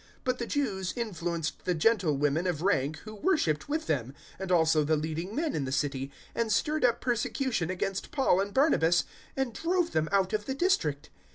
[0.21, 4.83] 013:050 But the Jews influenced the gentlewomen of rank who worshipped with them, and also
[4.83, 9.03] the leading men in the city, and stirred up persecution against Paul and Barnabas
[9.37, 11.11] and drove them out of the district.